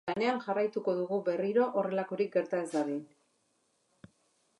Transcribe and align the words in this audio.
Lanean 0.09 0.37
jarraituko 0.43 0.95
dugu 0.99 1.19
berriro 1.27 1.67
horrelakorik 1.81 2.31
gerta 2.37 2.63
ez 2.65 2.67
dadin. 2.73 2.99